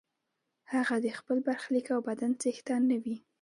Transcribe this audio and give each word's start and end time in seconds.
هغه 0.73 0.95
د 1.05 1.07
خپل 1.19 1.37
برخلیک 1.47 1.87
او 1.95 1.99
بدن 2.09 2.31
څښتن 2.41 2.81
نه 2.91 2.97
وي. 3.03 3.17